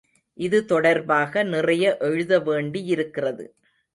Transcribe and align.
இது 0.37 0.65
தொடர்பாக 0.65 1.43
நிறைய 1.43 1.97
எழுத 1.99 2.39
வேண்டியிருக்கிறது. 2.39 3.45